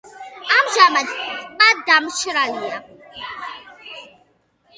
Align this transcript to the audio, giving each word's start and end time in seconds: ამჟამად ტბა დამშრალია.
ამჟამად 0.53 1.11
ტბა 1.19 1.67
დამშრალია. 1.91 2.81